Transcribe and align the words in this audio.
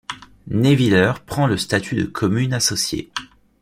Nehwiller 0.47 1.13
prend 1.27 1.45
le 1.45 1.57
statut 1.57 1.93
de 1.95 2.05
commune 2.05 2.53
associée. 2.55 3.11